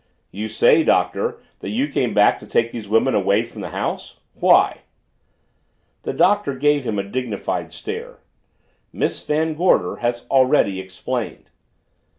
[0.31, 4.19] "You say, Doctor, that you came back to take these women away from the house.
[4.33, 4.79] Why?"
[6.01, 8.17] The Doctor gave him a dignified stare.
[8.91, 11.51] "Miss Van Gorder has already explained."